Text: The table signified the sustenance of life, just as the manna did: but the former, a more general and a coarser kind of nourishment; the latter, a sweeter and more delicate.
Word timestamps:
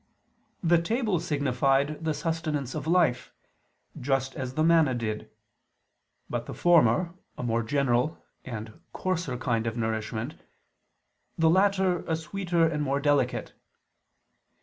The 0.63 0.81
table 0.81 1.19
signified 1.19 2.03
the 2.03 2.15
sustenance 2.15 2.73
of 2.73 2.87
life, 2.87 3.31
just 3.99 4.33
as 4.35 4.55
the 4.55 4.63
manna 4.63 4.95
did: 4.95 5.29
but 6.27 6.47
the 6.47 6.55
former, 6.55 7.13
a 7.37 7.43
more 7.43 7.61
general 7.61 8.17
and 8.43 8.69
a 8.69 8.79
coarser 8.93 9.37
kind 9.37 9.67
of 9.67 9.77
nourishment; 9.77 10.33
the 11.37 11.51
latter, 11.51 11.99
a 12.07 12.15
sweeter 12.15 12.67
and 12.67 12.81
more 12.81 12.99
delicate. 12.99 13.53